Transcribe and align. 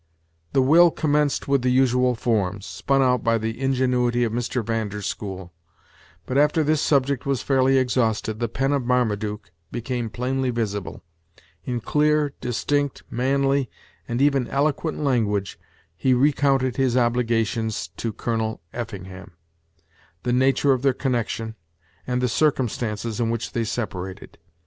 The 0.53 0.63
will 0.63 0.89
commenced 0.89 1.47
with 1.47 1.61
the 1.61 1.69
usual 1.69 2.15
forms, 2.15 2.65
spun 2.65 3.03
out 3.03 3.23
by 3.23 3.37
the 3.37 3.61
ingenuity 3.61 4.23
of 4.23 4.33
Mr. 4.33 4.65
Van 4.65 4.89
der 4.89 5.01
School: 5.03 5.53
but, 6.25 6.39
after 6.39 6.63
this 6.63 6.81
subject 6.81 7.27
was 7.27 7.43
fairly 7.43 7.77
exhausted, 7.77 8.39
the 8.39 8.49
pen 8.49 8.71
of 8.73 8.83
Marmaduke 8.83 9.51
became 9.71 10.09
plainly 10.09 10.49
visible. 10.49 11.03
In 11.65 11.81
clear, 11.81 12.33
distinct, 12.41 13.03
manly, 13.11 13.69
and 14.07 14.23
even 14.23 14.47
eloquent 14.47 14.97
language, 15.03 15.59
he 15.95 16.15
recounted 16.15 16.77
his 16.77 16.97
obligations 16.97 17.89
to 17.97 18.11
Colonel 18.11 18.59
Effingham, 18.73 19.33
the 20.23 20.33
nature 20.33 20.73
of 20.73 20.81
their 20.81 20.93
connection, 20.95 21.53
and 22.07 22.21
the 22.21 22.27
circumstances 22.27 23.19
in 23.19 23.29
which 23.29 23.51
they 23.51 23.63
separated. 23.63 24.39